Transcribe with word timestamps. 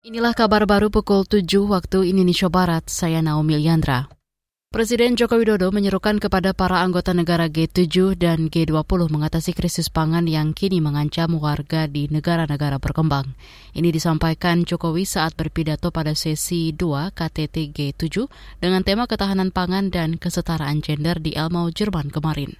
Inilah 0.00 0.32
kabar 0.32 0.64
baru 0.64 0.88
pukul 0.88 1.28
7 1.28 1.44
waktu 1.68 2.08
Indonesia 2.08 2.48
Barat, 2.48 2.88
saya 2.88 3.20
Naomi 3.20 3.60
Liandra. 3.60 4.08
Presiden 4.72 5.12
Joko 5.12 5.36
Widodo 5.36 5.68
menyerukan 5.68 6.16
kepada 6.16 6.56
para 6.56 6.80
anggota 6.80 7.12
negara 7.12 7.52
G7 7.52 8.16
dan 8.16 8.48
G20 8.48 8.80
mengatasi 9.12 9.52
krisis 9.52 9.92
pangan 9.92 10.24
yang 10.24 10.56
kini 10.56 10.80
mengancam 10.80 11.36
warga 11.36 11.84
di 11.84 12.08
negara-negara 12.08 12.80
berkembang. 12.80 13.36
Ini 13.76 13.92
disampaikan 13.92 14.64
Jokowi 14.64 15.04
saat 15.04 15.36
berpidato 15.36 15.92
pada 15.92 16.16
sesi 16.16 16.72
2 16.72 17.12
KTT 17.12 17.68
G7 17.68 18.24
dengan 18.56 18.80
tema 18.80 19.04
ketahanan 19.04 19.52
pangan 19.52 19.92
dan 19.92 20.16
kesetaraan 20.16 20.80
gender 20.80 21.20
di 21.20 21.36
Elmau, 21.36 21.68
Jerman 21.68 22.08
kemarin. 22.08 22.56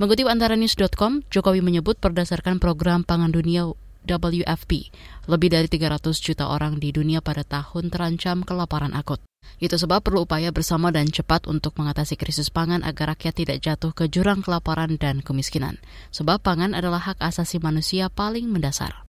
Mengutip 0.00 0.24
antara 0.24 0.56
news.com, 0.56 1.20
Jokowi 1.28 1.60
menyebut 1.60 2.00
berdasarkan 2.00 2.56
program 2.56 3.04
pangan 3.04 3.28
dunia 3.28 3.76
WFP. 4.16 4.88
Lebih 5.28 5.52
dari 5.52 5.68
300 5.68 6.16
juta 6.16 6.48
orang 6.48 6.80
di 6.80 6.94
dunia 6.94 7.20
pada 7.20 7.44
tahun 7.44 7.92
terancam 7.92 8.46
kelaparan 8.46 8.96
akut. 8.96 9.20
Itu 9.58 9.74
sebab 9.74 10.04
perlu 10.04 10.22
upaya 10.28 10.54
bersama 10.54 10.94
dan 10.94 11.10
cepat 11.10 11.50
untuk 11.50 11.74
mengatasi 11.80 12.14
krisis 12.14 12.48
pangan 12.52 12.86
agar 12.86 13.16
rakyat 13.16 13.34
tidak 13.34 13.58
jatuh 13.64 13.92
ke 13.96 14.06
jurang 14.06 14.44
kelaparan 14.44 15.00
dan 15.00 15.24
kemiskinan. 15.24 15.80
Sebab 16.14 16.44
pangan 16.44 16.76
adalah 16.76 17.02
hak 17.02 17.18
asasi 17.18 17.58
manusia 17.58 18.06
paling 18.12 18.46
mendasar. 18.46 19.07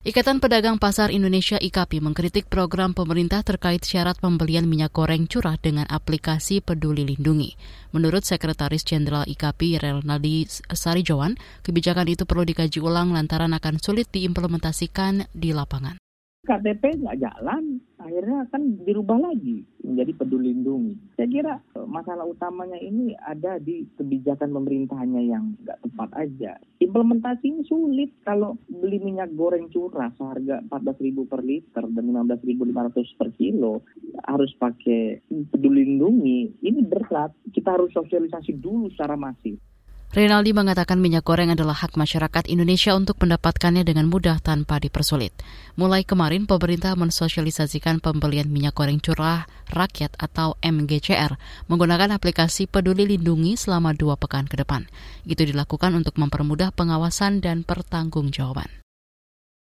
Ikatan 0.00 0.40
Pedagang 0.40 0.80
Pasar 0.80 1.12
Indonesia 1.12 1.60
IKAPI 1.60 2.00
mengkritik 2.00 2.48
program 2.48 2.96
pemerintah 2.96 3.44
terkait 3.44 3.84
syarat 3.84 4.16
pembelian 4.16 4.64
minyak 4.64 4.96
goreng 4.96 5.28
curah 5.28 5.60
dengan 5.60 5.84
aplikasi 5.92 6.64
Peduli 6.64 7.04
Lindungi. 7.04 7.52
Menurut 7.92 8.24
Sekretaris 8.24 8.80
Jenderal 8.80 9.28
IKAPI 9.28 9.76
Relnadi 9.76 10.48
Sarijawan, 10.48 11.36
kebijakan 11.60 12.08
itu 12.08 12.24
perlu 12.24 12.48
dikaji 12.48 12.80
ulang 12.80 13.12
lantaran 13.12 13.52
akan 13.52 13.76
sulit 13.76 14.08
diimplementasikan 14.08 15.28
di 15.36 15.52
lapangan. 15.52 16.00
KTP 16.48 17.04
nggak 17.04 17.20
jalan, 17.20 17.84
akhirnya 18.00 18.48
akan 18.48 18.80
dirubah 18.88 19.20
lagi 19.20 19.68
menjadi 19.84 20.16
peduli 20.16 20.56
lindungi. 20.56 20.96
Saya 21.12 21.28
kira 21.28 21.54
eh, 21.76 21.84
masalah 21.84 22.24
utamanya 22.24 22.80
ini 22.80 23.12
ada 23.20 23.60
di 23.60 23.84
kebijakan 24.00 24.48
pemerintahnya 24.48 25.20
yang 25.28 25.60
nggak 25.60 25.76
tepat 25.84 26.10
aja. 26.16 26.56
Implementasinya 26.90 27.62
sulit 27.70 28.18
kalau 28.26 28.58
beli 28.66 28.98
minyak 28.98 29.30
goreng 29.38 29.70
curah 29.70 30.10
seharga 30.18 30.58
14.000 30.66 31.30
per 31.30 31.38
liter 31.46 31.86
dan 31.86 32.04
15.500 32.10 33.14
per 33.14 33.30
kilo 33.38 33.86
harus 34.26 34.50
pakai 34.58 35.22
peduli 35.54 35.86
lindungi. 35.86 36.58
Ini 36.58 36.82
berat. 36.82 37.30
Kita 37.54 37.78
harus 37.78 37.94
sosialisasi 37.94 38.58
dulu 38.58 38.90
secara 38.90 39.14
masif. 39.14 39.54
Rinaldi 40.10 40.50
mengatakan 40.50 40.98
minyak 40.98 41.22
goreng 41.22 41.54
adalah 41.54 41.86
hak 41.86 41.94
masyarakat 41.94 42.50
Indonesia 42.50 42.98
untuk 42.98 43.22
mendapatkannya 43.22 43.86
dengan 43.86 44.10
mudah 44.10 44.42
tanpa 44.42 44.82
dipersulit. 44.82 45.30
Mulai 45.78 46.02
kemarin, 46.02 46.50
pemerintah 46.50 46.98
mensosialisasikan 46.98 48.02
pembelian 48.02 48.50
minyak 48.50 48.74
goreng 48.74 48.98
curah 48.98 49.46
rakyat 49.70 50.18
atau 50.18 50.58
MGCR 50.66 51.38
menggunakan 51.70 52.10
aplikasi 52.10 52.66
Peduli 52.66 53.06
Lindungi 53.06 53.54
selama 53.54 53.94
dua 53.94 54.18
pekan 54.18 54.50
ke 54.50 54.58
depan. 54.58 54.90
Itu 55.22 55.46
dilakukan 55.46 55.94
untuk 55.94 56.18
mempermudah 56.18 56.74
pengawasan 56.74 57.38
dan 57.38 57.62
pertanggungjawaban. 57.62 58.82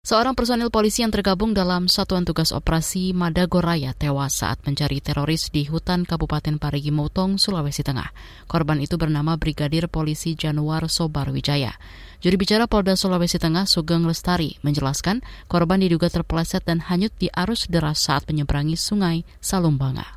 Seorang 0.00 0.32
personil 0.32 0.72
polisi 0.72 1.04
yang 1.04 1.12
tergabung 1.12 1.52
dalam 1.52 1.84
Satuan 1.84 2.24
Tugas 2.24 2.56
Operasi 2.56 3.12
Madagoraya 3.12 3.92
tewas 3.92 4.40
saat 4.40 4.56
mencari 4.64 4.96
teroris 5.04 5.52
di 5.52 5.68
hutan 5.68 6.08
Kabupaten 6.08 6.56
Parigi 6.56 6.88
Motong, 6.88 7.36
Sulawesi 7.36 7.84
Tengah. 7.84 8.08
Korban 8.48 8.80
itu 8.80 8.96
bernama 8.96 9.36
Brigadir 9.36 9.92
Polisi 9.92 10.32
Januar 10.32 10.88
Sobar 10.88 11.28
Wijaya. 11.28 11.76
Juri 12.24 12.40
bicara 12.40 12.64
Polda 12.64 12.96
Sulawesi 12.96 13.36
Tengah 13.36 13.68
Sugeng 13.68 14.08
Lestari 14.08 14.56
menjelaskan 14.64 15.20
korban 15.52 15.84
diduga 15.84 16.08
terpeleset 16.08 16.64
dan 16.64 16.80
hanyut 16.80 17.12
di 17.20 17.28
arus 17.36 17.68
deras 17.68 18.00
saat 18.00 18.24
menyeberangi 18.24 18.80
sungai 18.80 19.28
Salumbanga. 19.44 20.16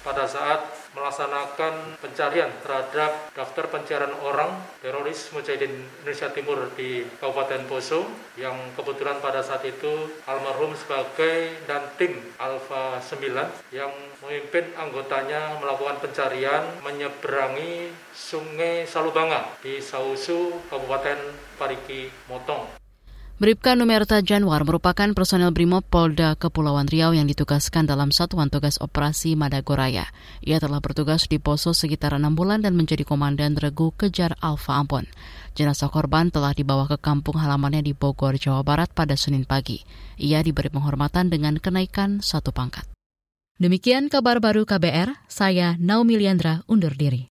Pada 0.00 0.24
saat 0.24 0.77
melaksanakan 0.96 1.98
pencarian 2.00 2.48
terhadap 2.64 3.32
daftar 3.36 3.68
pencarian 3.68 4.14
orang 4.24 4.56
teroris 4.80 5.28
Mujahidin 5.34 5.72
Indonesia 6.02 6.28
Timur 6.32 6.72
di 6.74 7.04
Kabupaten 7.20 7.64
Poso 7.68 8.08
yang 8.40 8.56
kebetulan 8.78 9.20
pada 9.20 9.44
saat 9.44 9.64
itu 9.68 10.08
almarhum 10.24 10.72
sebagai 10.78 11.52
dan 11.68 11.84
tim 12.00 12.16
Alpha 12.40 13.00
9 13.00 13.74
yang 13.74 13.92
memimpin 14.24 14.72
anggotanya 14.74 15.60
melakukan 15.60 16.00
pencarian 16.00 16.64
menyeberangi 16.80 17.92
Sungai 18.14 18.88
Salubanga 18.88 19.54
di 19.62 19.78
Sausu, 19.78 20.58
Kabupaten 20.72 21.18
Parigi 21.56 22.10
Motong. 22.26 22.87
Bribka 23.38 23.78
Numerta 23.78 24.18
Januar 24.18 24.66
merupakan 24.66 25.14
personel 25.14 25.54
Brimob 25.54 25.86
Polda 25.86 26.34
Kepulauan 26.34 26.90
Riau 26.90 27.14
yang 27.14 27.30
ditugaskan 27.30 27.86
dalam 27.86 28.10
Satuan 28.10 28.50
Tugas 28.50 28.82
Operasi 28.82 29.38
Madagoraya. 29.38 30.10
Ia 30.42 30.58
telah 30.58 30.82
bertugas 30.82 31.30
di 31.30 31.38
Poso 31.38 31.70
sekitar 31.70 32.18
enam 32.18 32.34
bulan 32.34 32.66
dan 32.66 32.74
menjadi 32.74 33.06
komandan 33.06 33.54
regu 33.54 33.94
Kejar 33.94 34.34
Alfa 34.42 34.82
Ampon. 34.82 35.06
Jenazah 35.54 35.86
korban 35.86 36.34
telah 36.34 36.50
dibawa 36.50 36.90
ke 36.90 36.98
kampung 36.98 37.38
halamannya 37.38 37.86
di 37.86 37.94
Bogor, 37.94 38.34
Jawa 38.34 38.66
Barat 38.66 38.90
pada 38.90 39.14
Senin 39.14 39.46
pagi. 39.46 39.86
Ia 40.18 40.42
diberi 40.42 40.66
penghormatan 40.66 41.30
dengan 41.30 41.62
kenaikan 41.62 42.18
satu 42.18 42.50
pangkat. 42.50 42.90
Demikian 43.62 44.10
kabar 44.10 44.42
baru 44.42 44.66
KBR, 44.66 45.14
saya 45.26 45.74
Naomi 45.78 46.18
Liandra 46.18 46.62
undur 46.70 46.94
diri. 46.94 47.26